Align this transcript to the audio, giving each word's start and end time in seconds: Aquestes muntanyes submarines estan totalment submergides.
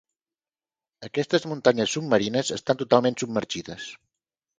Aquestes 1.07 1.45
muntanyes 1.51 1.93
submarines 1.97 2.49
estan 2.57 2.79
totalment 2.79 3.19
submergides. 3.25 3.87